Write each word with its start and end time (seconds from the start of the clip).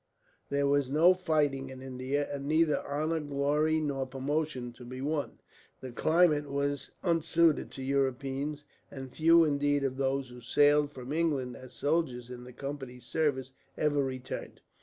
There 0.49 0.65
was 0.65 0.89
no 0.89 1.13
fighting 1.13 1.69
in 1.69 1.83
India, 1.83 2.27
and 2.33 2.47
neither 2.47 2.81
honor, 2.87 3.19
glory, 3.19 3.79
nor 3.79 4.07
promotion 4.07 4.73
to 4.73 4.83
be 4.83 4.99
won. 4.99 5.39
The 5.79 5.91
climate 5.91 6.49
was 6.49 6.93
unsuited 7.03 7.69
to 7.73 7.83
Europeans, 7.83 8.65
and 8.89 9.13
few, 9.13 9.43
indeed, 9.43 9.83
of 9.83 9.97
those 9.97 10.29
who 10.29 10.41
sailed 10.41 10.91
from 10.91 11.13
England 11.13 11.55
as 11.55 11.73
soldiers 11.73 12.31
in 12.31 12.45
the 12.45 12.51
Company's 12.51 13.05
service 13.05 13.51
ever 13.77 14.03
returned. 14.03 14.61